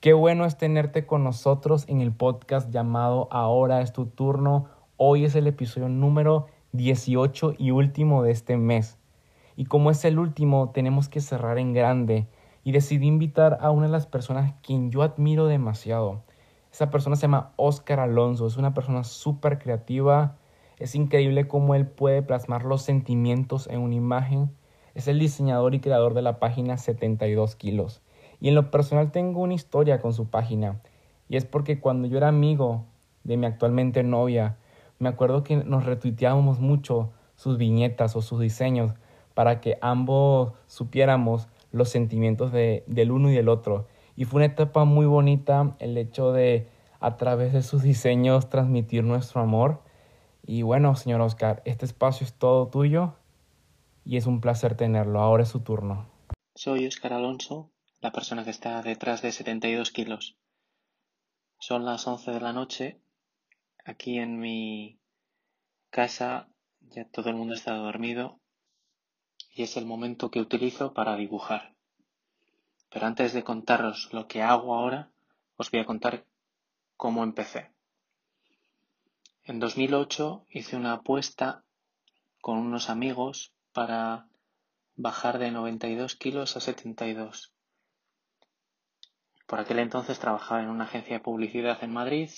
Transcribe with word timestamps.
Qué 0.00 0.14
bueno 0.14 0.46
es 0.46 0.56
tenerte 0.56 1.04
con 1.04 1.24
nosotros 1.24 1.84
en 1.86 2.00
el 2.00 2.10
podcast 2.10 2.70
llamado 2.70 3.28
Ahora 3.30 3.82
es 3.82 3.92
tu 3.92 4.06
turno. 4.06 4.64
Hoy 4.96 5.26
es 5.26 5.34
el 5.34 5.46
episodio 5.46 5.90
número 5.90 6.46
18 6.72 7.56
y 7.58 7.70
último 7.70 8.22
de 8.22 8.30
este 8.30 8.56
mes. 8.56 8.96
Y 9.56 9.66
como 9.66 9.90
es 9.90 10.02
el 10.06 10.18
último, 10.18 10.70
tenemos 10.70 11.10
que 11.10 11.20
cerrar 11.20 11.58
en 11.58 11.74
grande. 11.74 12.26
Y 12.64 12.72
decidí 12.72 13.08
invitar 13.08 13.58
a 13.60 13.70
una 13.70 13.88
de 13.88 13.92
las 13.92 14.06
personas 14.06 14.54
quien 14.62 14.90
yo 14.90 15.02
admiro 15.02 15.48
demasiado. 15.48 16.22
Esa 16.72 16.88
persona 16.88 17.16
se 17.16 17.22
llama 17.22 17.52
Oscar 17.56 18.00
Alonso. 18.00 18.46
Es 18.46 18.56
una 18.56 18.72
persona 18.72 19.04
súper 19.04 19.58
creativa. 19.58 20.38
Es 20.78 20.94
increíble 20.94 21.46
cómo 21.46 21.74
él 21.74 21.86
puede 21.86 22.22
plasmar 22.22 22.64
los 22.64 22.80
sentimientos 22.80 23.66
en 23.66 23.80
una 23.80 23.96
imagen. 23.96 24.50
Es 24.94 25.08
el 25.08 25.18
diseñador 25.18 25.74
y 25.74 25.80
creador 25.80 26.14
de 26.14 26.22
la 26.22 26.38
página 26.38 26.78
72 26.78 27.54
kilos. 27.54 28.00
Y 28.40 28.48
en 28.48 28.54
lo 28.54 28.70
personal 28.70 29.12
tengo 29.12 29.40
una 29.40 29.54
historia 29.54 30.00
con 30.00 30.12
su 30.12 30.28
página. 30.28 30.80
Y 31.28 31.36
es 31.36 31.44
porque 31.44 31.78
cuando 31.78 32.08
yo 32.08 32.16
era 32.16 32.28
amigo 32.28 32.84
de 33.24 33.36
mi 33.36 33.46
actualmente 33.46 34.02
novia, 34.02 34.56
me 34.98 35.08
acuerdo 35.08 35.44
que 35.44 35.56
nos 35.56 35.84
retuiteábamos 35.84 36.60
mucho 36.60 37.10
sus 37.36 37.56
viñetas 37.56 38.16
o 38.16 38.22
sus 38.22 38.40
diseños 38.40 38.94
para 39.34 39.60
que 39.60 39.78
ambos 39.80 40.52
supiéramos 40.66 41.48
los 41.72 41.88
sentimientos 41.88 42.52
de, 42.52 42.84
del 42.86 43.10
uno 43.10 43.30
y 43.30 43.34
del 43.34 43.48
otro. 43.48 43.86
Y 44.16 44.24
fue 44.24 44.38
una 44.38 44.46
etapa 44.46 44.84
muy 44.84 45.06
bonita 45.06 45.74
el 45.78 45.96
hecho 45.96 46.32
de 46.32 46.68
a 47.00 47.16
través 47.16 47.52
de 47.52 47.62
sus 47.62 47.82
diseños 47.82 48.50
transmitir 48.50 49.04
nuestro 49.04 49.40
amor. 49.40 49.80
Y 50.46 50.62
bueno, 50.62 50.94
señor 50.96 51.20
Oscar, 51.22 51.62
este 51.64 51.86
espacio 51.86 52.26
es 52.26 52.34
todo 52.34 52.68
tuyo 52.68 53.14
y 54.04 54.16
es 54.16 54.26
un 54.26 54.40
placer 54.40 54.74
tenerlo. 54.74 55.20
Ahora 55.20 55.44
es 55.44 55.48
su 55.48 55.60
turno. 55.60 56.06
Soy 56.54 56.86
Oscar 56.86 57.14
Alonso, 57.14 57.69
la 58.00 58.12
persona 58.12 58.44
que 58.44 58.50
está 58.50 58.82
detrás 58.82 59.20
de 59.22 59.32
72 59.32 59.90
kilos. 59.90 60.36
Son 61.58 61.84
las 61.84 62.06
11 62.06 62.30
de 62.30 62.40
la 62.40 62.52
noche. 62.52 63.00
Aquí 63.84 64.18
en 64.18 64.38
mi 64.38 64.98
casa 65.90 66.48
ya 66.80 67.04
todo 67.04 67.28
el 67.28 67.36
mundo 67.36 67.54
está 67.54 67.74
dormido 67.74 68.40
y 69.52 69.62
es 69.62 69.76
el 69.76 69.84
momento 69.84 70.30
que 70.30 70.40
utilizo 70.40 70.94
para 70.94 71.16
dibujar. 71.16 71.74
Pero 72.88 73.06
antes 73.06 73.32
de 73.32 73.44
contaros 73.44 74.08
lo 74.12 74.26
que 74.26 74.42
hago 74.42 74.74
ahora, 74.74 75.10
os 75.56 75.70
voy 75.70 75.80
a 75.80 75.86
contar 75.86 76.24
cómo 76.96 77.22
empecé. 77.22 77.70
En 79.44 79.60
2008 79.60 80.46
hice 80.48 80.76
una 80.76 80.94
apuesta 80.94 81.64
con 82.40 82.58
unos 82.58 82.88
amigos 82.88 83.52
para 83.72 84.28
bajar 84.96 85.38
de 85.38 85.50
92 85.50 86.16
kilos 86.16 86.56
a 86.56 86.60
72. 86.60 87.52
Por 89.50 89.58
aquel 89.58 89.80
entonces 89.80 90.20
trabajaba 90.20 90.62
en 90.62 90.68
una 90.68 90.84
agencia 90.84 91.16
de 91.16 91.24
publicidad 91.24 91.82
en 91.82 91.92
Madrid, 91.92 92.30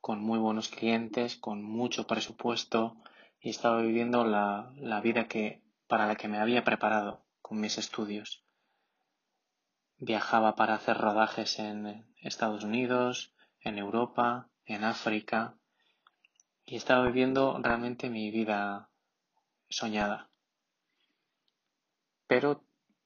con 0.00 0.22
muy 0.22 0.38
buenos 0.38 0.70
clientes, 0.70 1.36
con 1.36 1.62
mucho 1.62 2.06
presupuesto 2.06 2.96
y 3.38 3.50
estaba 3.50 3.82
viviendo 3.82 4.24
la, 4.24 4.72
la 4.76 5.02
vida 5.02 5.28
que 5.28 5.62
para 5.88 6.06
la 6.06 6.16
que 6.16 6.26
me 6.26 6.38
había 6.38 6.64
preparado 6.64 7.22
con 7.42 7.60
mis 7.60 7.76
estudios. 7.76 8.46
Viajaba 9.98 10.56
para 10.56 10.72
hacer 10.72 10.96
rodajes 10.96 11.58
en 11.58 12.06
Estados 12.22 12.64
Unidos, 12.64 13.34
en 13.60 13.76
Europa, 13.76 14.48
en 14.64 14.84
África 14.84 15.58
y 16.64 16.76
estaba 16.76 17.04
viviendo 17.04 17.60
realmente 17.62 18.08
mi 18.08 18.30
vida 18.30 18.88
soñada. 19.68 20.30
Pero 22.26 22.64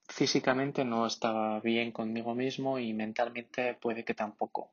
físicamente 0.09 0.85
no 0.85 1.07
estaba 1.07 1.61
bien 1.61 1.93
conmigo 1.93 2.35
mismo 2.35 2.79
y 2.79 2.93
mentalmente 2.93 3.75
puede 3.75 4.05
que 4.05 4.15
tampoco. 4.15 4.73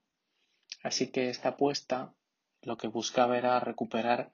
Así 0.82 1.12
que 1.12 1.30
esta 1.30 1.50
apuesta 1.50 2.14
lo 2.62 2.78
que 2.78 2.88
buscaba 2.88 3.38
era 3.38 3.60
recuperar 3.60 4.32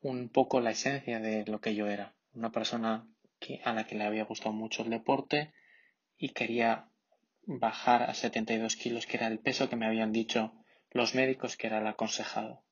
un 0.00 0.28
poco 0.28 0.60
la 0.60 0.72
esencia 0.72 1.20
de 1.20 1.44
lo 1.46 1.60
que 1.60 1.74
yo 1.74 1.86
era 1.86 2.14
una 2.34 2.50
persona 2.50 3.06
a 3.64 3.72
la 3.72 3.86
que 3.86 3.96
le 3.96 4.04
había 4.04 4.24
gustado 4.24 4.52
mucho 4.52 4.82
el 4.82 4.90
deporte 4.90 5.52
y 6.16 6.30
quería 6.30 6.88
bajar 7.44 8.04
a 8.04 8.14
72 8.14 8.76
kilos, 8.76 9.06
que 9.06 9.16
era 9.16 9.26
el 9.26 9.40
peso 9.40 9.68
que 9.68 9.76
me 9.76 9.86
habían 9.86 10.12
dicho 10.12 10.52
los 10.90 11.14
médicos 11.14 11.56
que 11.56 11.66
era 11.66 11.78
el 11.78 11.86
aconsejado. 11.86 12.62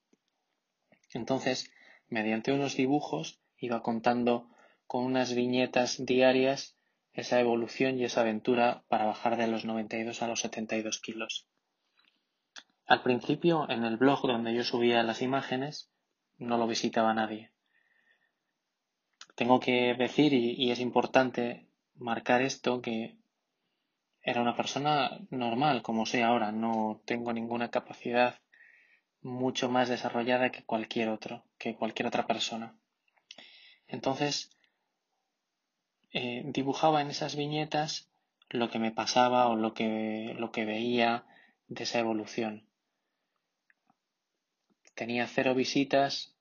Entonces, 1.13 1.73
mediante 2.09 2.53
unos 2.53 2.77
dibujos, 2.77 3.41
iba 3.59 3.83
contando 3.83 4.49
con 4.87 5.05
unas 5.05 5.35
viñetas 5.35 6.05
diarias 6.05 6.77
esa 7.21 7.41
evolución 7.41 7.99
y 7.99 8.05
esa 8.05 8.23
aventura 8.23 8.85
para 8.89 9.07
bajar 9.07 9.37
de 9.37 9.47
los 9.47 9.65
92 9.65 10.23
a 10.23 10.29
los 10.29 10.41
72 10.41 11.01
kilos. 11.01 11.47
Al 12.87 13.03
principio, 13.03 13.71
en 13.71 13.85
el 13.85 13.97
blog 13.97 14.27
donde 14.27 14.55
yo 14.55 14.65
subía 14.65 15.03
las 15.03 15.23
imágenes, 15.23 15.91
no 16.39 16.59
lo 16.59 16.67
visitaba 16.67 17.15
nadie 17.15 17.53
tengo 19.41 19.59
que 19.59 19.95
decir, 19.95 20.35
y, 20.35 20.71
es 20.71 20.81
importante 20.81 21.67
marcar 21.95 22.43
esto, 22.43 22.83
que 22.83 23.17
era 24.21 24.43
una 24.43 24.55
persona 24.55 25.19
normal, 25.31 25.81
como 25.81 26.05
soy 26.05 26.21
ahora. 26.21 26.53
No 26.53 27.01
tengo 27.07 27.33
ninguna 27.33 27.71
capacidad 27.71 28.39
mucho 29.23 29.71
más 29.71 29.89
desarrollada 29.89 30.51
que 30.51 30.63
cualquier 30.65 31.09
otro, 31.09 31.47
que 31.57 31.75
cualquier 31.75 32.09
otra 32.09 32.27
persona. 32.27 32.77
Entonces, 33.87 34.51
eh, 36.13 36.43
dibujaba 36.45 37.01
en 37.01 37.11
esas 37.11 37.37
viñetas 37.37 38.11
lo 38.49 38.69
que 38.69 38.81
me 38.81 38.91
pasaba 38.91 39.47
o 39.49 39.57
lo 39.57 39.75
que, 39.75 40.35
lo 40.39 40.51
que 40.51 40.65
veía 40.65 41.25
de 41.69 41.85
esa 41.85 42.01
evolución. 42.01 42.67
Tenía 44.95 45.27
cero 45.29 45.55
visitas, 45.55 46.35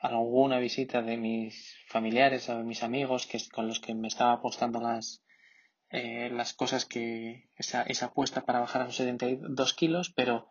alguna 0.00 0.58
visita 0.58 1.02
de 1.02 1.18
mis 1.18 1.76
familiares 1.86 2.48
o 2.48 2.56
de 2.56 2.64
mis 2.64 2.82
amigos 2.82 3.26
que, 3.26 3.38
con 3.52 3.68
los 3.68 3.80
que 3.80 3.94
me 3.94 4.08
estaba 4.08 4.32
apostando 4.32 4.80
las, 4.80 5.22
eh, 5.90 6.30
las 6.30 6.54
cosas 6.54 6.86
que 6.86 7.50
esa, 7.56 7.82
esa 7.82 8.06
apuesta 8.06 8.46
para 8.46 8.60
bajar 8.60 8.82
a 8.82 8.86
los 8.86 8.96
72 8.96 9.74
kilos, 9.74 10.10
pero 10.10 10.48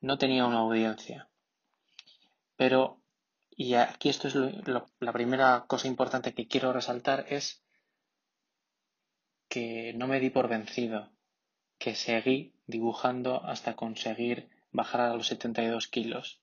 no 0.00 0.18
tenía 0.18 0.46
una 0.46 0.58
audiencia. 0.58 1.28
Pero, 2.56 3.00
y 3.50 3.74
aquí 3.74 4.08
esto 4.08 4.26
es 4.26 4.34
la 4.34 5.12
primera 5.12 5.64
cosa 5.68 5.86
importante 5.86 6.34
que 6.34 6.48
quiero 6.48 6.72
resaltar, 6.72 7.26
es 7.28 7.59
que 9.50 9.92
no 9.94 10.06
me 10.06 10.20
di 10.20 10.30
por 10.30 10.46
vencido, 10.48 11.10
que 11.76 11.96
seguí 11.96 12.54
dibujando 12.66 13.44
hasta 13.44 13.74
conseguir 13.74 14.48
bajar 14.70 15.00
a 15.00 15.14
los 15.14 15.26
72 15.26 15.88
kilos. 15.88 16.40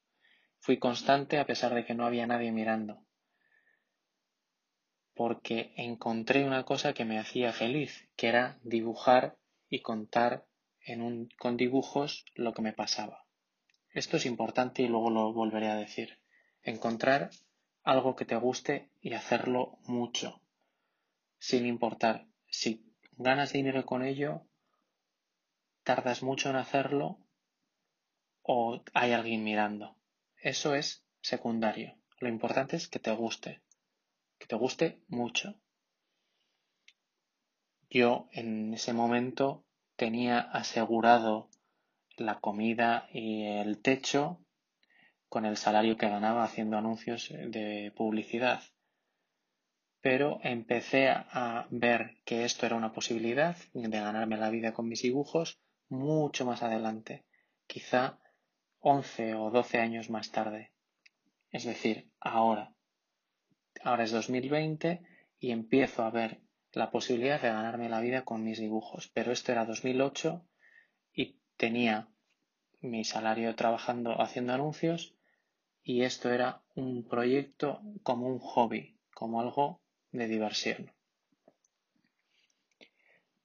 Fui 0.60 0.78
constante 0.78 1.40
a 1.40 1.46
pesar 1.46 1.74
de 1.74 1.86
que 1.86 1.96
no 1.96 2.06
había 2.06 2.28
nadie 2.28 2.52
mirando, 2.52 3.06
porque 5.14 5.74
encontré 5.78 6.44
una 6.44 6.66
cosa 6.66 6.94
que 6.94 7.06
me 7.06 7.18
hacía 7.18 7.54
feliz, 7.54 8.10
que 8.18 8.28
era 8.28 8.60
dibujar 8.64 9.38
y 9.70 9.80
contar 9.80 10.46
en 10.82 11.02
un, 11.02 11.30
con 11.40 11.56
dibujos 11.56 12.26
lo 12.36 12.54
que 12.54 12.62
me 12.62 12.74
pasaba. 12.74 13.26
Esto 13.92 14.18
es 14.18 14.26
importante 14.26 14.82
y 14.82 14.88
luego 14.90 15.10
lo 15.12 15.32
volveré 15.32 15.70
a 15.70 15.76
decir. 15.76 16.20
Encontrar 16.62 17.30
algo 17.84 18.18
que 18.18 18.26
te 18.26 18.36
guste 18.36 18.92
y 19.00 19.14
hacerlo 19.14 19.80
mucho, 19.86 20.42
sin 21.40 21.66
importar 21.66 22.28
si 22.50 22.87
ganas 23.18 23.52
dinero 23.52 23.86
con 23.86 24.04
ello, 24.04 24.46
tardas 25.84 26.24
mucho 26.24 26.50
en 26.50 26.56
hacerlo 26.56 27.20
o 28.44 28.84
hay 28.94 29.12
alguien 29.12 29.44
mirando. 29.44 29.98
Eso 30.38 30.76
es 30.76 31.04
secundario. 31.22 31.98
Lo 32.20 32.30
importante 32.30 32.76
es 32.76 32.88
que 32.88 33.00
te 33.00 33.12
guste, 33.12 33.62
que 34.38 34.48
te 34.48 34.56
guste 34.56 35.02
mucho. 35.08 35.60
Yo 37.90 38.28
en 38.32 38.74
ese 38.74 38.94
momento 38.94 39.66
tenía 39.96 40.40
asegurado 40.40 41.50
la 42.18 42.40
comida 42.40 43.08
y 43.12 43.46
el 43.46 43.82
techo 43.82 44.40
con 45.30 45.46
el 45.46 45.58
salario 45.58 45.98
que 45.98 46.10
ganaba 46.10 46.44
haciendo 46.44 46.78
anuncios 46.78 47.30
de 47.30 47.92
publicidad. 47.96 48.62
Pero 50.02 50.40
empecé 50.44 51.10
a 51.10 51.68
ver 51.70 52.18
que 52.26 52.46
esto 52.46 52.66
era 52.66 52.76
una 52.76 52.94
posibilidad 52.94 53.58
de 53.74 54.00
ganarme 54.00 54.38
la 54.38 54.50
vida 54.50 54.74
con 54.74 54.88
mis 54.88 55.02
dibujos 55.02 55.60
mucho 55.90 56.46
más 56.46 56.64
adelante, 56.64 57.26
quizá 57.66 58.20
11 58.80 59.36
o 59.36 59.50
12 59.50 59.80
años 59.80 60.10
más 60.10 60.32
tarde. 60.32 60.72
Es 61.52 61.66
decir, 61.66 62.12
ahora. 62.20 62.74
Ahora 63.84 64.04
es 64.04 64.12
2020 64.12 65.02
y 65.40 65.52
empiezo 65.52 66.04
a 66.04 66.12
ver 66.12 66.42
la 66.72 66.92
posibilidad 66.92 67.42
de 67.42 67.50
ganarme 67.50 67.90
la 67.90 68.02
vida 68.02 68.24
con 68.24 68.44
mis 68.44 68.60
dibujos. 68.60 69.10
Pero 69.14 69.32
esto 69.32 69.52
era 69.52 69.66
2008 69.66 70.46
y 71.14 71.40
tenía 71.58 72.10
mi 72.82 73.04
salario 73.04 73.56
trabajando 73.56 74.22
haciendo 74.22 74.54
anuncios 74.54 75.16
y 75.84 76.04
esto 76.04 76.32
era 76.32 76.64
un 76.76 77.08
proyecto 77.08 77.82
como 78.04 78.28
un 78.28 78.40
hobby, 78.40 79.00
como 79.14 79.42
algo 79.42 79.82
de 80.12 80.28
diversión. 80.28 80.92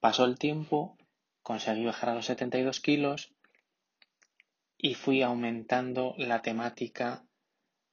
Pasó 0.00 0.24
el 0.24 0.38
tiempo, 0.38 0.96
conseguí 1.42 1.84
bajar 1.84 2.10
a 2.10 2.14
los 2.14 2.26
72 2.26 2.80
kilos 2.80 3.34
y 4.76 4.94
fui 4.94 5.22
aumentando 5.22 6.14
la 6.18 6.42
temática 6.42 7.24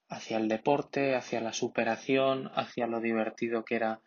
hacia 0.07 0.38
el 0.38 0.48
deporte, 0.48 1.16
hacia 1.16 1.39
la 1.39 1.54
superación, 1.54 2.51
hacia 2.56 2.88
lo 2.88 3.00
divertido 3.00 3.63
que 3.63 3.75
era 3.75 4.01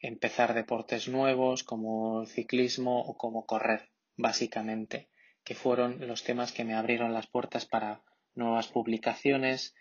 empezar 0.00 0.54
deportes 0.54 1.08
nuevos 1.08 1.62
como 1.62 2.22
el 2.22 2.26
ciclismo 2.26 3.00
o 3.02 3.16
como 3.16 3.44
correr, 3.44 3.90
básicamente, 4.16 5.08
que 5.44 5.54
fueron 5.54 6.06
los 6.06 6.24
temas 6.24 6.52
que 6.52 6.64
me 6.64 6.74
abrieron 6.74 7.12
las 7.12 7.26
puertas 7.26 7.66
para 7.66 8.02
nuevas 8.34 8.68
publicaciones, 8.68 9.74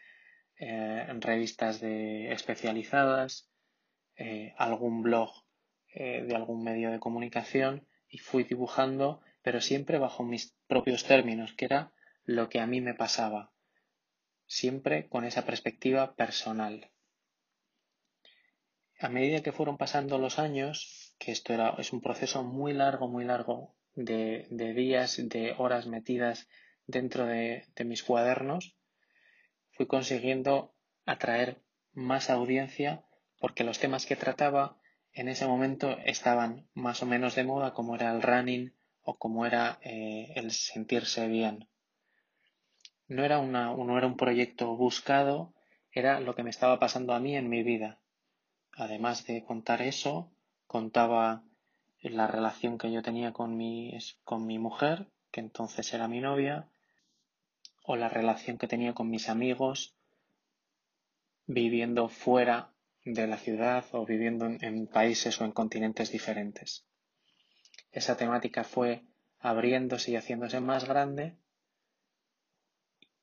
eh, 0.60 1.08
revistas 1.22 1.80
de 1.80 2.34
especializadas, 2.34 3.51
eh, 4.16 4.54
algún 4.58 5.02
blog 5.02 5.32
eh, 5.94 6.24
de 6.24 6.36
algún 6.36 6.64
medio 6.64 6.92
de 6.92 7.00
comunicación 7.00 7.88
y 8.08 8.20
fui 8.20 8.44
dibujando, 8.44 9.22
pero 9.42 9.62
siempre 9.62 9.98
bajo 9.98 10.24
mis 10.24 10.56
propios 10.68 11.04
términos, 11.04 11.54
que 11.54 11.66
era 11.66 11.94
lo 12.24 12.50
que 12.50 12.60
a 12.60 12.68
mí 12.68 12.82
me 12.82 12.94
pasaba, 12.94 13.52
siempre 14.46 15.08
con 15.08 15.26
esa 15.26 15.46
perspectiva 15.46 16.16
personal. 16.16 16.92
A 19.00 19.10
medida 19.10 19.42
que 19.42 19.52
fueron 19.52 19.78
pasando 19.78 20.18
los 20.18 20.40
años, 20.40 21.16
que 21.18 21.32
esto 21.32 21.54
era, 21.54 21.76
es 21.80 21.92
un 21.92 22.02
proceso 22.02 22.44
muy 22.44 22.74
largo, 22.74 23.08
muy 23.08 23.26
largo, 23.26 23.76
de, 23.96 24.48
días, 24.76 25.20
de 25.28 25.54
horas 25.58 25.88
metidas 25.88 26.48
dentro 26.86 27.26
de, 27.26 27.66
de 27.76 27.84
mis 27.84 28.04
cuadernos, 28.04 28.76
fui 29.72 29.88
consiguiendo 29.88 30.74
atraer 31.06 31.62
más 31.94 32.30
audiencia 32.30 33.04
porque 33.42 33.64
los 33.64 33.80
temas 33.80 34.06
que 34.06 34.16
trataba 34.16 34.78
en 35.14 35.28
ese 35.28 35.48
momento 35.48 35.98
estaban 36.06 36.70
más 36.76 37.02
o 37.02 37.08
menos 37.08 37.34
de 37.34 37.44
moda, 37.44 37.74
como 37.74 37.96
era 37.96 38.12
el 38.14 38.22
running 38.22 38.72
o 39.02 39.18
como 39.18 39.48
era 39.48 39.80
eh, 39.82 40.32
el 40.36 40.52
sentirse 40.52 41.28
bien. 41.28 41.68
No 43.08 43.26
era, 43.26 43.40
una, 43.40 43.74
no 43.74 43.98
era 43.98 44.06
un 44.06 44.16
proyecto 44.16 44.78
buscado, 44.78 45.54
era 45.92 46.20
lo 46.20 46.36
que 46.36 46.44
me 46.44 46.52
estaba 46.52 46.80
pasando 46.80 47.14
a 47.14 47.20
mí 47.20 47.36
en 47.36 47.50
mi 47.50 47.64
vida. 47.64 48.00
Además 48.74 49.26
de 49.26 49.44
contar 49.44 49.82
eso, 49.82 50.32
contaba 50.68 51.44
la 52.00 52.28
relación 52.28 52.78
que 52.78 52.92
yo 52.92 53.02
tenía 53.02 53.34
con 53.34 53.58
mi, 53.58 53.98
con 54.24 54.46
mi 54.46 54.60
mujer, 54.60 55.08
que 55.32 55.40
entonces 55.40 55.92
era 55.94 56.08
mi 56.08 56.22
novia, 56.22 56.70
o 57.84 57.96
la 57.96 58.08
relación 58.08 58.60
que 58.60 58.68
tenía 58.68 58.94
con 58.94 59.10
mis 59.10 59.30
amigos 59.30 59.96
viviendo 61.48 62.08
fuera 62.08 62.71
de 63.04 63.28
la 63.28 63.38
ciudad 63.38 63.86
o 63.92 64.06
viviendo 64.06 64.46
en, 64.46 64.88
países 64.88 65.40
o 65.42 65.46
en 65.46 65.52
continentes 65.52 66.12
diferentes. 66.12 66.86
Esa 67.92 68.16
temática 68.16 68.64
fue 68.64 69.04
abriéndose 69.40 70.12
y 70.12 70.16
haciéndose 70.16 70.60
más 70.60 70.88
grande 70.88 71.38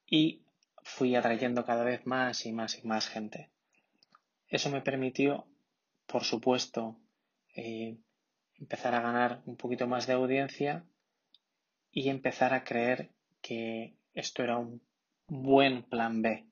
y 0.06 0.44
fui 0.82 1.14
atrayendo 1.14 1.64
cada 1.64 1.84
vez 1.84 2.06
más 2.06 2.44
y 2.46 2.52
más 2.52 2.78
y 2.78 2.86
más 2.86 3.08
gente. 3.08 3.50
Eso 4.48 4.70
me 4.70 4.80
permitió, 4.80 5.46
por 6.06 6.24
supuesto, 6.24 6.98
eh, 7.54 7.98
empezar 8.54 8.94
a 8.94 9.00
ganar 9.00 9.42
un 9.46 9.56
poquito 9.56 9.86
más 9.86 10.06
de 10.06 10.14
audiencia 10.14 10.84
y 11.92 12.08
empezar 12.08 12.52
a 12.52 12.64
creer 12.64 13.10
que 13.40 13.96
esto 14.14 14.42
era 14.42 14.58
un 14.58 14.82
buen 15.28 15.84
plan 15.84 16.22
B 16.22 16.47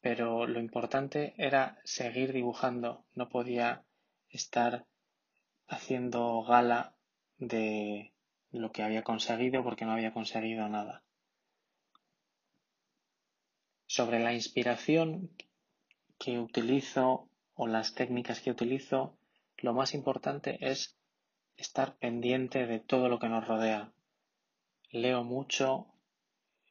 pero 0.00 0.46
lo 0.46 0.60
importante 0.60 1.34
era 1.36 1.78
seguir 1.84 2.32
dibujando, 2.32 3.04
no 3.14 3.28
podía 3.28 3.84
estar 4.28 4.86
haciendo 5.66 6.42
gala 6.42 6.94
de 7.38 8.12
lo 8.50 8.72
que 8.72 8.82
había 8.82 9.02
conseguido 9.02 9.62
porque 9.62 9.84
no 9.84 9.92
había 9.92 10.12
conseguido 10.12 10.68
nada. 10.68 11.02
Sobre 13.86 14.20
la 14.20 14.32
inspiración 14.32 15.30
que 16.18 16.38
utilizo 16.38 17.28
o 17.54 17.66
las 17.66 17.94
técnicas 17.94 18.40
que 18.40 18.50
utilizo, 18.50 19.16
lo 19.58 19.74
más 19.74 19.94
importante 19.94 20.58
es 20.60 20.96
estar 21.56 21.96
pendiente 21.96 22.66
de 22.66 22.78
todo 22.80 23.08
lo 23.08 23.18
que 23.18 23.28
nos 23.28 23.46
rodea. 23.46 23.92
Leo 24.90 25.24
mucho 25.24 25.86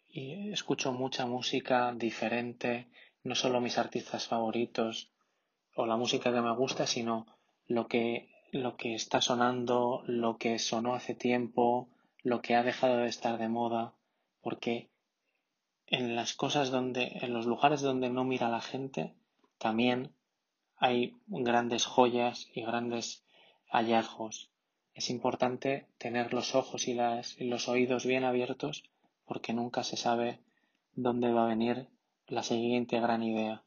y 0.08 0.52
escucho 0.52 0.92
mucha 0.92 1.26
música 1.26 1.94
diferente, 1.96 2.90
no 3.24 3.36
solo 3.36 3.62
mis 3.62 3.78
artistas 3.78 4.28
favoritos 4.28 5.12
o 5.76 5.86
la 5.86 5.98
música 5.98 6.34
que 6.34 6.42
me 6.42 6.56
gusta, 6.56 6.88
sino 6.88 7.26
lo 7.68 7.88
que, 7.88 8.30
lo 8.52 8.78
que 8.78 8.96
está 8.96 9.22
sonando, 9.22 10.04
lo 10.06 10.38
que 10.38 10.60
sonó 10.60 10.96
hace 10.96 11.16
tiempo, 11.16 11.90
lo 12.24 12.42
que 12.42 12.56
ha 12.56 12.64
dejado 12.64 12.98
de 12.98 13.08
estar 13.08 13.38
de 13.38 13.50
moda, 13.50 13.94
porque 14.42 14.90
en 15.88 16.16
las 16.16 16.34
cosas 16.34 16.70
donde, 16.70 17.20
en 17.22 17.34
los 17.34 17.46
lugares 17.46 17.82
donde 17.82 18.10
no 18.10 18.24
mira 18.24 18.50
la 18.50 18.62
gente, 18.62 19.16
también 19.58 20.14
hay 20.78 21.18
grandes 21.28 21.86
joyas 21.86 22.48
y 22.54 22.62
grandes 22.62 23.24
hallazgos. 23.70 24.50
Es 24.94 25.10
importante 25.10 25.88
tener 25.98 26.34
los 26.34 26.56
ojos 26.56 26.88
y, 26.88 26.94
las, 26.94 27.40
y 27.40 27.46
los 27.46 27.68
oídos 27.68 28.06
bien 28.06 28.24
abiertos 28.24 28.84
porque 29.26 29.54
nunca 29.54 29.84
se 29.84 29.98
sabe 29.98 30.40
dónde 30.94 31.32
va 31.32 31.46
a 31.46 31.50
venir 31.50 31.88
la 32.30 32.44
siguiente 32.44 33.00
gran 33.00 33.24
idea. 33.24 33.64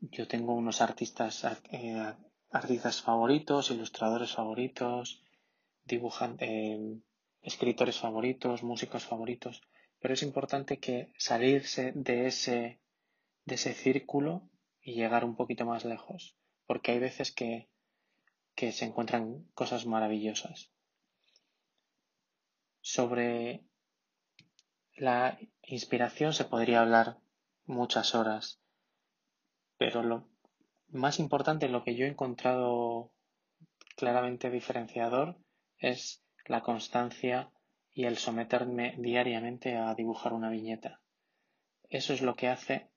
Yo 0.00 0.28
tengo 0.28 0.54
unos 0.54 0.80
artistas, 0.82 1.44
eh, 1.70 2.14
artistas 2.50 3.00
favoritos, 3.02 3.70
ilustradores 3.70 4.32
favoritos, 4.32 5.24
dibujantes, 5.84 6.48
eh, 6.48 6.98
escritores 7.42 7.98
favoritos, 7.98 8.62
músicos 8.62 9.04
favoritos, 9.04 9.62
pero 9.98 10.14
es 10.14 10.22
importante 10.22 10.78
que 10.78 11.12
salirse 11.18 11.92
de 11.94 12.26
ese, 12.26 12.80
de 13.46 13.54
ese 13.54 13.72
círculo 13.72 14.48
y 14.82 14.94
llegar 14.94 15.24
un 15.24 15.36
poquito 15.36 15.64
más 15.64 15.84
lejos, 15.86 16.36
porque 16.66 16.92
hay 16.92 16.98
veces 16.98 17.32
que, 17.32 17.70
que 18.54 18.72
se 18.72 18.84
encuentran 18.84 19.44
cosas 19.54 19.86
maravillosas. 19.86 20.70
Sobre 22.82 23.64
la 24.96 25.38
inspiración 25.62 26.32
se 26.32 26.44
podría 26.44 26.80
hablar 26.80 27.18
muchas 27.66 28.14
horas, 28.14 28.60
pero 29.76 30.02
lo 30.02 30.28
más 30.88 31.18
importante, 31.18 31.68
lo 31.68 31.82
que 31.82 31.94
yo 31.94 32.06
he 32.06 32.08
encontrado 32.08 33.12
claramente 33.96 34.50
diferenciador 34.50 35.36
es 35.78 36.22
la 36.46 36.62
constancia 36.62 37.50
y 37.92 38.04
el 38.04 38.16
someterme 38.16 38.94
diariamente 38.98 39.76
a 39.76 39.94
dibujar 39.94 40.32
una 40.32 40.50
viñeta. 40.50 41.00
Eso 41.88 42.12
es 42.12 42.22
lo 42.22 42.34
que 42.34 42.48
hace 42.48 42.90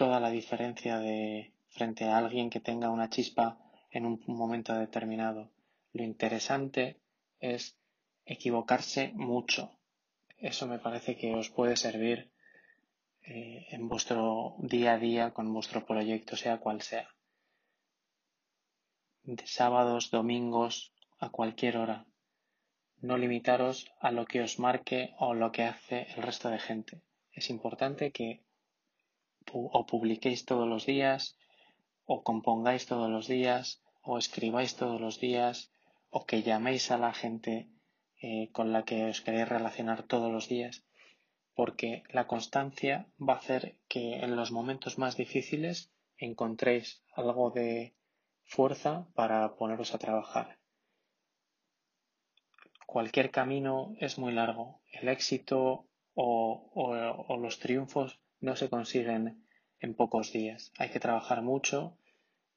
toda 0.00 0.18
la 0.18 0.30
diferencia 0.30 0.98
de 0.98 1.52
frente 1.68 2.06
a 2.06 2.16
alguien 2.16 2.48
que 2.48 2.58
tenga 2.58 2.88
una 2.88 3.10
chispa 3.10 3.58
en 3.90 4.06
un 4.06 4.22
momento 4.26 4.72
determinado. 4.74 5.50
Lo 5.92 6.02
interesante 6.02 6.98
es 7.38 7.76
equivocarse 8.24 9.12
mucho, 9.14 9.78
eso 10.40 10.66
me 10.66 10.78
parece 10.78 11.16
que 11.16 11.34
os 11.34 11.50
puede 11.50 11.76
servir 11.76 12.30
eh, 13.22 13.66
en 13.70 13.88
vuestro 13.88 14.56
día 14.58 14.94
a 14.94 14.98
día 14.98 15.32
con 15.32 15.52
vuestro 15.52 15.84
proyecto, 15.84 16.36
sea 16.36 16.58
cual 16.58 16.80
sea. 16.80 17.08
De 19.22 19.46
sábados, 19.46 20.10
domingos, 20.10 20.92
a 21.18 21.28
cualquier 21.28 21.76
hora. 21.76 22.06
No 22.98 23.16
limitaros 23.18 23.92
a 24.00 24.10
lo 24.10 24.24
que 24.24 24.40
os 24.40 24.58
marque 24.58 25.14
o 25.18 25.34
lo 25.34 25.52
que 25.52 25.64
hace 25.64 26.06
el 26.16 26.22
resto 26.22 26.48
de 26.48 26.58
gente. 26.58 27.02
Es 27.32 27.50
importante 27.50 28.10
que 28.10 28.42
o 29.52 29.86
publiquéis 29.86 30.44
todos 30.44 30.68
los 30.68 30.86
días, 30.86 31.36
o 32.04 32.22
compongáis 32.22 32.86
todos 32.86 33.10
los 33.10 33.26
días, 33.26 33.82
o 34.02 34.18
escribáis 34.18 34.76
todos 34.76 35.00
los 35.00 35.20
días, 35.20 35.70
o 36.10 36.24
que 36.26 36.42
llaméis 36.42 36.90
a 36.90 36.98
la 36.98 37.12
gente 37.12 37.68
eh, 38.20 38.50
con 38.52 38.72
la 38.72 38.84
que 38.84 39.06
os 39.06 39.20
queréis 39.20 39.48
relacionar 39.48 40.02
todos 40.02 40.30
los 40.30 40.48
días, 40.48 40.84
porque 41.54 42.02
la 42.10 42.26
constancia 42.26 43.06
va 43.18 43.34
a 43.34 43.38
hacer 43.38 43.78
que 43.88 44.16
en 44.24 44.36
los 44.36 44.52
momentos 44.52 44.98
más 44.98 45.16
difíciles 45.16 45.92
encontréis 46.18 47.02
algo 47.14 47.50
de 47.50 47.94
fuerza 48.44 49.06
para 49.14 49.56
poneros 49.56 49.94
a 49.94 49.98
trabajar. 49.98 50.58
Cualquier 52.86 53.30
camino 53.30 53.94
es 54.00 54.18
muy 54.18 54.32
largo. 54.32 54.80
El 54.90 55.08
éxito 55.08 55.86
o, 56.14 57.36
los 57.40 57.58
triunfos 57.58 58.20
no 58.40 58.56
se 58.56 58.68
consiguen 58.68 59.46
en 59.78 59.94
pocos 59.94 60.32
días. 60.32 60.72
Hay 60.76 60.90
que 60.90 61.00
trabajar 61.00 61.42
mucho 61.42 61.96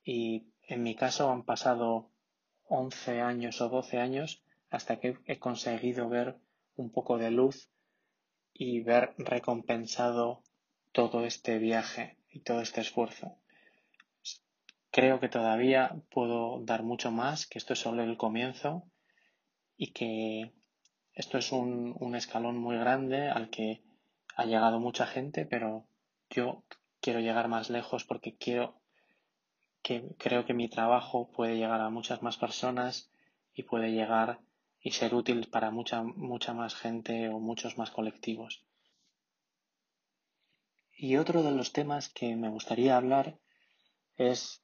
y 0.03 0.48
en 0.67 0.84
mi 0.84 0.96
caso 0.96 1.32
han 1.32 1.43
pasado 1.43 2.10
11 2.65 3.22
años 3.22 3.62
o 3.62 3.70
12 3.70 4.00
años 4.00 4.43
hasta 4.74 5.00
que 5.00 5.20
he 5.25 5.38
conseguido 5.38 6.10
ver 6.10 6.36
un 6.75 6.92
poco 6.92 7.20
de 7.20 7.30
luz 7.30 7.70
y 8.53 8.82
ver 8.82 9.13
recompensado 9.20 10.42
todo 10.92 11.25
este 11.25 11.60
viaje 11.60 12.18
y 12.27 12.39
todo 12.39 12.62
este 12.62 12.82
esfuerzo. 12.82 13.38
Creo 14.89 15.20
que 15.20 15.30
todavía 15.30 15.96
puedo 16.10 16.60
dar 16.63 16.82
mucho 16.82 17.12
más, 17.12 17.46
que 17.46 17.60
esto 17.60 17.74
es 17.74 17.80
solo 17.80 18.01
el 18.01 18.18
comienzo 18.18 18.84
y 19.77 19.92
que 19.92 20.53
esto 21.13 21.38
es 21.38 21.51
un, 21.51 21.96
un 22.00 22.15
escalón 22.15 22.58
muy 22.58 22.75
grande 22.75 23.30
al 23.30 23.51
que 23.51 23.84
ha 24.36 24.46
llegado 24.46 24.80
mucha 24.80 25.06
gente, 25.06 25.46
pero 25.46 25.86
yo 26.32 26.63
quiero 27.00 27.20
llegar 27.20 27.48
más 27.48 27.70
lejos 27.70 28.06
porque 28.06 28.36
quiero 28.36 28.82
que 29.84 30.15
creo 30.18 30.46
que 30.46 30.56
mi 30.56 30.68
trabajo 30.68 31.30
puede 31.32 31.58
llegar 31.58 31.82
a 31.82 31.92
muchas 31.92 32.24
más 32.24 32.38
personas 32.38 33.12
y 33.53 33.63
puede 33.63 33.92
llegar 33.92 34.39
y 34.84 34.92
ser 34.92 35.16
útil 35.16 35.48
para 35.50 35.72
mucha 35.72 36.04
mucha 36.04 36.54
más 36.54 36.75
gente 36.75 37.30
o 37.30 37.40
muchos 37.40 37.78
más 37.78 37.90
colectivos. 37.90 38.63
Y 40.96 41.16
otro 41.16 41.42
de 41.42 41.52
los 41.52 41.72
temas 41.72 42.10
que 42.10 42.36
me 42.36 42.50
gustaría 42.50 42.98
hablar 42.98 43.40
es 44.18 44.62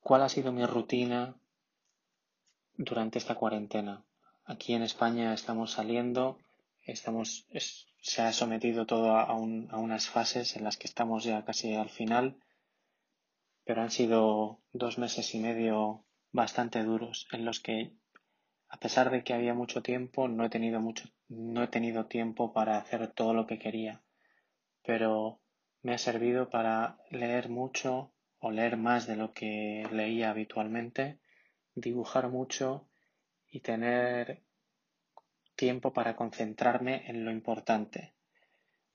cuál 0.00 0.22
ha 0.22 0.28
sido 0.28 0.52
mi 0.52 0.64
rutina 0.66 1.34
durante 2.76 3.18
esta 3.18 3.34
cuarentena. 3.34 4.04
Aquí 4.44 4.74
en 4.74 4.82
España 4.82 5.32
estamos 5.32 5.72
saliendo, 5.72 6.38
estamos, 6.82 7.46
se 8.00 8.22
ha 8.22 8.32
sometido 8.32 8.86
todo 8.86 9.16
a, 9.16 9.22
a 9.22 9.34
unas 9.34 10.08
fases 10.08 10.56
en 10.56 10.64
las 10.64 10.76
que 10.76 10.86
estamos 10.86 11.24
ya 11.24 11.44
casi 11.44 11.74
al 11.74 11.90
final, 11.90 12.36
pero 13.64 13.82
han 13.82 13.90
sido 13.90 14.60
dos 14.72 14.98
meses 14.98 15.34
y 15.34 15.38
medio 15.38 16.04
bastante 16.32 16.82
duros 16.82 17.28
en 17.32 17.44
los 17.44 17.60
que 17.60 17.92
a 18.72 18.76
pesar 18.78 19.10
de 19.10 19.22
que 19.22 19.34
había 19.34 19.54
mucho 19.54 19.82
tiempo 19.82 20.26
no 20.26 20.44
he 20.44 20.50
tenido 20.50 20.80
mucho 20.80 21.08
no 21.28 21.62
he 21.62 21.68
tenido 21.68 22.06
tiempo 22.06 22.52
para 22.52 22.78
hacer 22.78 23.06
todo 23.06 23.32
lo 23.32 23.46
que 23.46 23.60
quería 23.60 24.02
pero 24.82 25.40
me 25.82 25.94
ha 25.94 25.98
servido 25.98 26.50
para 26.50 26.98
leer 27.10 27.48
mucho 27.48 28.12
o 28.38 28.50
leer 28.50 28.76
más 28.76 29.06
de 29.06 29.16
lo 29.16 29.32
que 29.32 29.86
leía 29.92 30.30
habitualmente, 30.30 31.18
dibujar 31.74 32.28
mucho 32.28 32.88
y 33.48 33.60
tener 33.60 34.42
tiempo 35.54 35.92
para 35.92 36.16
concentrarme 36.16 37.08
en 37.08 37.24
lo 37.24 37.30
importante. 37.30 38.14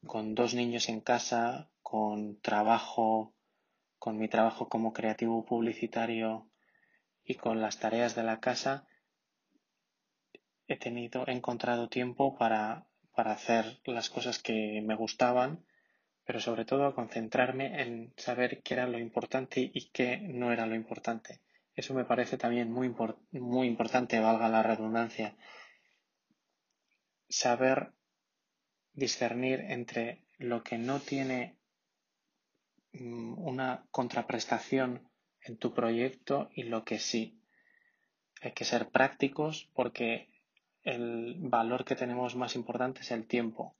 Con 0.05 0.35
dos 0.35 0.53
niños 0.53 0.89
en 0.89 1.01
casa, 1.01 1.69
con 1.81 2.39
trabajo, 2.41 3.33
con 3.99 4.17
mi 4.17 4.27
trabajo 4.27 4.67
como 4.67 4.93
creativo 4.93 5.45
publicitario 5.45 6.49
y 7.23 7.35
con 7.35 7.61
las 7.61 7.79
tareas 7.79 8.15
de 8.15 8.23
la 8.23 8.39
casa, 8.39 8.87
he 10.67 10.77
tenido, 10.77 11.25
he 11.27 11.31
encontrado 11.31 11.89
tiempo 11.89 12.37
para, 12.37 12.87
para 13.15 13.31
hacer 13.31 13.79
las 13.85 14.09
cosas 14.09 14.39
que 14.39 14.81
me 14.83 14.95
gustaban 14.95 15.65
pero 16.27 16.41
sobre 16.41 16.65
todo 16.65 16.85
a 16.85 16.93
concentrarme 16.93 17.81
en 17.81 18.13
saber 18.17 18.61
qué 18.61 18.73
era 18.73 18.85
lo 18.85 18.99
importante 18.99 19.71
y 19.73 19.89
qué 19.91 20.17
no 20.17 20.51
era 20.51 20.65
lo 20.65 20.75
importante. 20.75 21.39
Eso 21.73 21.93
me 21.93 22.03
parece 22.03 22.37
también 22.37 22.69
muy, 22.69 22.93
muy 23.31 23.65
importante, 23.65 24.19
valga 24.19 24.49
la 24.49 24.61
redundancia. 24.61 25.37
Saber 27.29 27.93
discernir 28.91 29.61
entre 29.69 30.25
lo 30.37 30.63
que 30.63 30.77
no 30.77 30.99
tiene 30.99 31.55
mm, 32.91 33.39
una 33.39 33.85
contraprestación 33.89 35.09
en 35.39 35.57
tu 35.57 35.73
proyecto 35.73 36.49
y 36.53 36.63
lo 36.63 36.83
que 36.83 36.99
sí. 36.99 37.39
Hay 38.41 38.51
que 38.51 38.65
ser 38.65 38.89
prácticos 38.89 39.69
porque 39.73 40.27
el 40.87 41.35
valor 41.37 41.83
que 41.83 41.97
tenemos 41.97 42.37
más 42.37 42.55
importante 42.55 43.01
es 43.01 43.11
el 43.11 43.27
tiempo. 43.27 43.75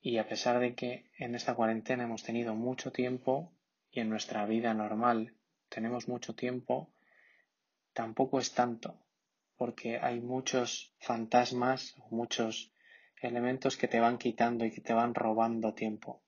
Y 0.00 0.18
a 0.18 0.28
pesar 0.28 0.60
de 0.60 0.76
que 0.76 1.10
en 1.18 1.34
esta 1.34 1.56
cuarentena 1.56 2.04
hemos 2.04 2.22
tenido 2.22 2.54
mucho 2.54 2.92
tiempo 2.92 3.52
y 3.90 3.98
en 3.98 4.08
nuestra 4.08 4.46
vida 4.46 4.74
normal 4.74 5.34
tenemos 5.68 6.06
mucho 6.06 6.36
tiempo, 6.36 6.92
tampoco 7.94 8.38
es 8.38 8.54
tanto, 8.54 8.96
porque 9.56 9.98
hay 9.98 10.20
muchos 10.20 10.94
fantasmas, 11.00 11.96
muchos 12.10 12.72
elementos 13.20 13.76
que 13.76 13.88
te 13.88 13.98
van 13.98 14.18
quitando 14.18 14.64
y 14.64 14.70
que 14.70 14.82
te 14.82 14.92
van 14.92 15.16
robando 15.16 15.74
tiempo. 15.74 16.22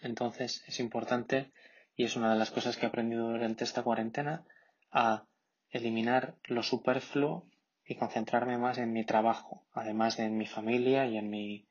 Entonces 0.00 0.62
es 0.68 0.78
importante, 0.78 1.52
y 1.96 2.04
es 2.04 2.14
una 2.14 2.32
de 2.32 2.38
las 2.38 2.52
cosas 2.52 2.76
que 2.76 2.86
he 2.86 2.88
aprendido 2.88 3.30
durante 3.30 3.64
esta 3.64 3.82
cuarentena, 3.82 4.44
a 4.92 5.26
eliminar 5.70 6.36
lo 6.44 6.62
superfluo 6.62 7.48
y 7.86 7.96
concentrarme 7.96 8.58
más 8.58 8.78
en 8.78 8.92
mi 8.92 9.04
trabajo, 9.04 9.66
además 9.72 10.16
de 10.16 10.24
en 10.24 10.36
mi 10.38 10.46
familia 10.46 11.06
y 11.06 11.18
en 11.18 11.30
mi 11.30 11.68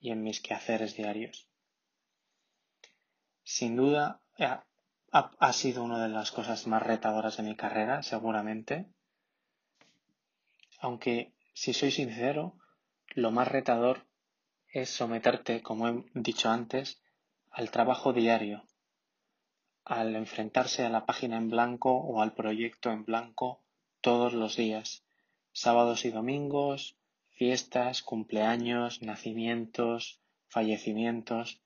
y 0.00 0.10
en 0.10 0.22
mis 0.22 0.40
quehaceres 0.40 0.96
diarios. 0.96 1.48
Sin 3.42 3.74
duda, 3.74 4.20
ha, 5.12 5.52
sido 5.52 5.82
una 5.82 6.02
de 6.02 6.10
las 6.10 6.30
cosas 6.30 6.66
más 6.66 6.82
retadoras 6.82 7.38
de 7.38 7.42
mi 7.42 7.56
carrera, 7.56 8.02
seguramente. 8.02 8.86
Aunque, 10.78 11.32
si 11.54 11.72
soy 11.72 11.90
sincero, 11.90 12.58
lo 13.14 13.30
más 13.30 13.48
retador 13.48 14.06
es 14.68 14.90
someterte, 14.90 15.62
como 15.62 15.88
he 15.88 16.04
dicho 16.14 16.50
antes, 16.50 17.00
al 17.50 17.70
trabajo 17.70 18.12
diario, 18.12 18.64
al 19.84 20.16
enfrentarse 20.16 20.84
a 20.84 20.90
la 20.90 21.06
página 21.06 21.36
en 21.36 21.48
blanco 21.48 21.92
o 21.92 22.20
al 22.20 22.34
proyecto 22.34 22.90
en 22.90 23.04
blanco 23.04 23.62
todos 24.00 24.32
los 24.34 24.56
días, 24.56 25.03
sábados 25.54 26.04
y 26.04 26.10
domingos, 26.10 26.98
fiestas, 27.30 28.02
cumpleaños, 28.02 29.02
nacimientos, 29.02 30.20
fallecimientos. 30.48 31.62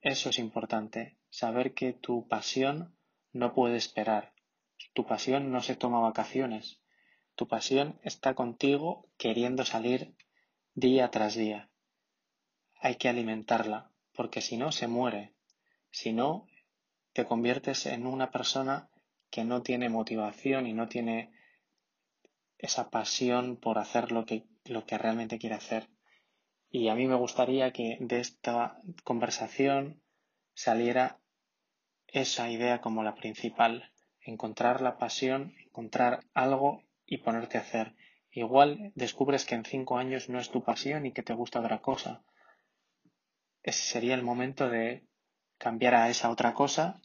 Eso 0.00 0.28
es 0.30 0.38
importante, 0.38 1.16
saber 1.30 1.74
que 1.74 1.92
tu 1.92 2.26
pasión 2.28 2.98
no 3.32 3.54
puede 3.54 3.76
esperar. 3.76 4.34
Tu 4.92 5.06
pasión 5.06 5.52
no 5.52 5.62
se 5.62 5.76
toma 5.76 6.00
vacaciones. 6.00 6.82
Tu 7.36 7.48
pasión 7.48 8.00
está 8.02 8.34
contigo 8.34 9.08
queriendo 9.16 9.64
salir 9.64 10.14
día 10.74 11.10
tras 11.10 11.36
día. 11.36 11.70
Hay 12.80 12.96
que 12.96 13.08
alimentarla, 13.08 13.92
porque 14.12 14.40
si 14.40 14.56
no, 14.56 14.72
se 14.72 14.88
muere. 14.88 15.34
Si 15.90 16.12
no, 16.12 16.48
te 17.12 17.24
conviertes 17.24 17.86
en 17.86 18.06
una 18.06 18.32
persona 18.32 18.90
que 19.30 19.44
no 19.44 19.62
tiene 19.62 19.88
motivación 19.88 20.66
y 20.66 20.72
no 20.72 20.88
tiene 20.88 21.32
esa 22.58 22.90
pasión 22.90 23.56
por 23.56 23.78
hacer 23.78 24.12
lo 24.12 24.24
que 24.24 24.44
lo 24.64 24.86
que 24.86 24.98
realmente 24.98 25.38
quiere 25.38 25.56
hacer. 25.56 25.88
Y 26.70 26.88
a 26.88 26.94
mí 26.94 27.06
me 27.06 27.14
gustaría 27.14 27.72
que 27.72 27.98
de 28.00 28.20
esta 28.20 28.80
conversación 29.04 30.02
saliera 30.54 31.20
esa 32.06 32.50
idea 32.50 32.80
como 32.80 33.02
la 33.02 33.14
principal, 33.14 33.92
encontrar 34.20 34.80
la 34.80 34.98
pasión, 34.98 35.54
encontrar 35.64 36.20
algo 36.32 36.82
y 37.06 37.18
ponerte 37.18 37.58
a 37.58 37.62
hacer. 37.62 37.94
Igual 38.30 38.92
descubres 38.94 39.44
que 39.44 39.54
en 39.54 39.64
cinco 39.64 39.98
años 39.98 40.28
no 40.28 40.40
es 40.40 40.50
tu 40.50 40.64
pasión 40.64 41.06
y 41.06 41.12
que 41.12 41.22
te 41.22 41.34
gusta 41.34 41.60
otra 41.60 41.80
cosa. 41.80 42.24
Ese 43.62 43.82
sería 43.82 44.14
el 44.14 44.22
momento 44.22 44.68
de 44.68 45.06
cambiar 45.58 45.94
a 45.94 46.08
esa 46.08 46.30
otra 46.30 46.54
cosa 46.54 47.00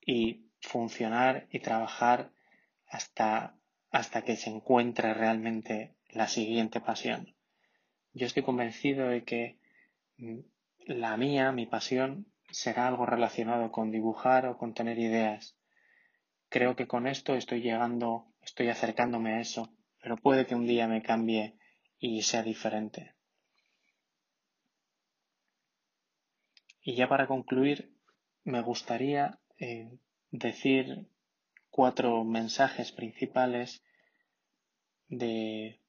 y 0.00 0.50
funcionar 0.60 1.46
y 1.50 1.60
trabajar 1.60 2.32
hasta, 2.86 3.57
hasta 3.90 4.22
que 4.22 4.36
se 4.36 4.50
encuentre 4.50 5.14
realmente 5.14 5.94
la 6.10 6.28
siguiente 6.28 6.80
pasión. 6.80 7.34
Yo 8.12 8.26
estoy 8.26 8.42
convencido 8.42 9.08
de 9.08 9.24
que 9.24 9.58
mm, 10.16 10.40
la 10.86 11.16
mía, 11.16 11.52
mi 11.52 11.66
pasión, 11.66 12.26
será 12.50 12.88
algo 12.88 13.06
relacionado 13.06 13.70
con 13.70 13.90
dibujar 13.90 14.46
o 14.46 14.56
con 14.56 14.74
tener 14.74 14.98
ideas. 14.98 15.56
Creo 16.48 16.76
que 16.76 16.86
con 16.86 17.06
esto 17.06 17.34
estoy 17.34 17.60
llegando, 17.60 18.26
estoy 18.42 18.68
acercándome 18.68 19.34
a 19.34 19.40
eso, 19.40 19.74
pero 20.02 20.16
puede 20.16 20.46
que 20.46 20.54
un 20.54 20.66
día 20.66 20.88
me 20.88 21.02
cambie 21.02 21.58
y 21.98 22.22
sea 22.22 22.42
diferente. 22.42 23.14
Y 26.80 26.94
ya 26.94 27.08
para 27.08 27.26
concluir, 27.26 27.92
me 28.44 28.62
gustaría 28.62 29.38
eh, 29.58 29.90
decir 30.30 31.06
cuatro 31.70 32.24
mensajes 32.24 32.92
principales 32.92 33.82
de 35.08 35.80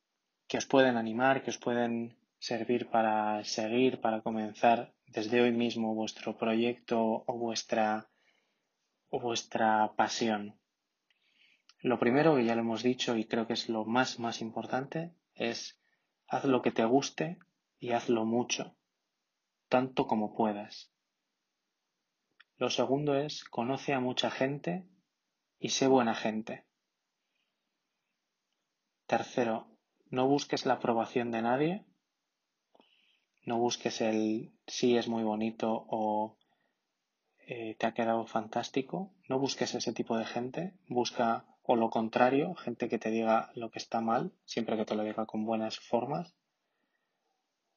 que 0.48 0.58
os 0.58 0.66
pueden 0.66 0.98
animar, 0.98 1.44
que 1.44 1.52
os 1.52 1.58
pueden 1.58 2.18
servir 2.40 2.90
para 2.90 3.44
seguir, 3.44 4.02
para 4.02 4.22
comenzar 4.22 4.94
desde 5.08 5.42
hoy 5.42 5.52
mismo 5.52 5.94
vuestro 5.94 6.38
proyecto 6.38 7.24
o 7.26 7.38
vuestra, 7.38 8.10
o 9.10 9.20
vuestra 9.20 9.94
pasión. 9.96 10.60
Lo 11.82 12.00
primero, 12.00 12.36
que 12.36 12.46
ya 12.46 12.56
lo 12.56 12.62
hemos 12.62 12.84
dicho 12.84 13.16
y 13.16 13.26
creo 13.26 13.48
que 13.48 13.54
es 13.54 13.70
lo 13.70 13.86
más, 13.86 14.20
más 14.20 14.42
importante, 14.42 15.14
es 15.36 15.80
haz 16.28 16.46
lo 16.46 16.62
que 16.62 16.72
te 16.72 16.86
guste 16.86 17.38
y 17.80 17.92
hazlo 17.92 18.26
mucho, 18.26 18.76
tanto 19.70 20.08
como 20.08 20.36
puedas. 20.36 20.92
Lo 22.58 22.70
segundo 22.70 23.16
es 23.16 23.46
conoce 23.46 23.94
a 23.94 24.02
mucha 24.02 24.30
gente 24.30 24.84
y 25.60 25.70
sé 25.70 25.88
buena 25.88 26.16
gente. 26.16 26.66
Tercero, 29.06 29.68
no 30.10 30.28
busques 30.28 30.66
la 30.66 30.76
aprobación 30.76 31.32
de 31.32 31.42
nadie, 31.42 31.86
no 33.46 33.58
busques 33.58 34.02
el 34.02 34.54
sí 34.68 34.98
es 34.98 35.08
muy 35.08 35.24
bonito 35.24 35.86
o 35.90 36.38
eh, 37.48 37.76
te 37.78 37.88
ha 37.88 37.94
quedado 37.94 38.26
fantástico, 38.26 39.12
no 39.28 39.40
busques 39.40 39.76
ese 39.76 39.92
tipo 39.92 40.18
de 40.18 40.26
gente, 40.26 40.74
busca 40.88 41.46
o 41.64 41.76
lo 41.76 41.90
contrario, 41.90 42.56
gente 42.56 42.88
que 42.88 43.00
te 43.00 43.12
diga 43.12 43.52
lo 43.56 43.70
que 43.70 43.80
está 43.80 44.02
mal, 44.02 44.32
siempre 44.46 44.78
que 44.78 44.86
te 44.86 44.96
lo 44.96 45.04
diga 45.04 45.26
con 45.26 45.46
buenas 45.46 45.80
formas, 45.80 46.36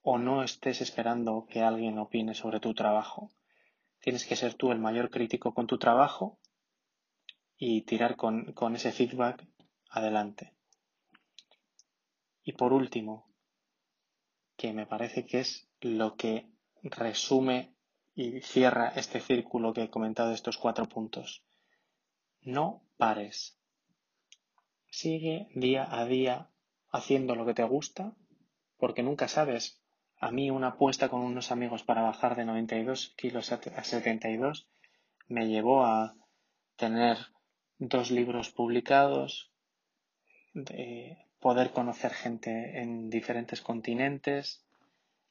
o 0.03 0.19
no 0.19 0.43
estés 0.43 0.81
esperando 0.81 1.47
que 1.49 1.63
alguien 1.63 1.99
opine 1.99 2.35
sobre 2.35 2.61
tu 2.61 2.75
trabajo. 2.75 3.31
Tienes 4.01 4.27
que 4.27 4.37
ser 4.37 4.55
tú 4.55 4.73
el 4.73 4.79
mayor 4.79 5.11
crítico 5.11 5.55
con 5.55 5.67
tu 5.67 5.79
trabajo 5.79 6.39
y 7.65 7.83
tirar 7.83 8.17
con, 8.17 8.55
con 8.55 8.75
ese 8.75 8.91
feedback 8.91 9.47
adelante. 9.89 10.53
Y 12.43 12.55
por 12.55 12.73
último, 12.73 13.33
que 14.57 14.73
me 14.73 14.85
parece 14.85 15.25
que 15.25 15.39
es 15.39 15.71
lo 15.81 16.17
que 16.17 16.51
resume 16.83 17.73
y 18.17 18.41
cierra 18.41 18.89
este 18.97 19.21
círculo 19.21 19.73
que 19.73 19.85
he 19.85 19.91
comentado 19.91 20.33
estos 20.33 20.59
cuatro 20.59 20.89
puntos. 20.89 21.45
No 22.41 22.83
pares. 22.97 23.57
Sigue 24.89 25.47
día 25.55 25.87
a 25.89 26.05
día 26.05 26.51
haciendo 26.91 27.37
lo 27.37 27.47
que 27.47 27.55
te 27.55 27.63
gusta, 27.63 28.17
porque 28.77 29.05
nunca 29.05 29.29
sabes. 29.29 29.81
A 30.17 30.33
mí 30.33 30.51
una 30.51 30.71
apuesta 30.71 31.09
con 31.09 31.21
unos 31.21 31.53
amigos 31.53 31.85
para 31.85 32.03
bajar 32.03 32.35
de 32.35 32.45
92 32.45 33.15
kilos 33.17 33.53
a 33.53 33.85
72 33.85 34.69
me 35.29 35.47
llevó 35.47 35.85
a 35.85 36.17
tener 36.75 37.19
dos 37.89 38.13
libros 38.13 38.51
publicados, 38.51 39.51
de 40.55 41.19
poder 41.41 41.73
conocer 41.73 42.13
gente 42.13 42.81
en 42.81 43.11
diferentes 43.11 43.61
continentes, 43.61 44.65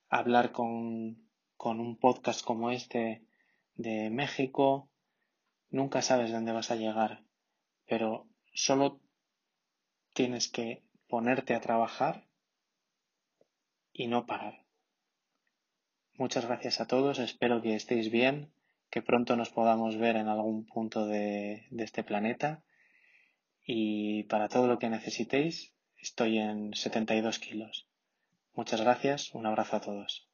hablar 0.09 0.51
con, 0.51 1.29
con 1.55 1.79
un 1.79 1.95
podcast 1.95 2.43
como 2.43 2.69
este 2.69 3.23
de 3.75 4.09
México. 4.09 4.89
Nunca 5.69 6.01
sabes 6.01 6.31
dónde 6.31 6.51
vas 6.51 6.71
a 6.71 6.75
llegar, 6.75 7.23
pero 7.85 8.27
solo 8.53 8.99
tienes 10.13 10.49
que 10.49 10.83
ponerte 11.07 11.55
a 11.55 11.61
trabajar 11.61 12.27
y 13.93 14.07
no 14.07 14.25
parar. 14.25 14.65
Muchas 16.15 16.45
gracias 16.45 16.81
a 16.81 16.87
todos, 16.87 17.19
espero 17.19 17.61
que 17.61 17.75
estéis 17.75 18.11
bien, 18.11 18.51
que 18.91 19.01
pronto 19.01 19.35
nos 19.35 19.49
podamos 19.49 19.97
ver 19.97 20.17
en 20.17 20.27
algún 20.27 20.65
punto 20.65 21.07
de, 21.07 21.65
de 21.71 21.83
este 21.83 22.03
planeta 22.03 22.63
y 23.65 24.23
para 24.23 24.49
todo 24.49 24.67
lo 24.67 24.79
que 24.79 24.89
necesitéis 24.89 25.73
estoy 25.97 26.37
en 26.37 26.73
72 26.73 27.39
kilos. 27.39 27.87
Muchas 28.53 28.81
gracias, 28.81 29.33
un 29.33 29.45
abrazo 29.45 29.77
a 29.77 29.81
todos. 29.81 30.30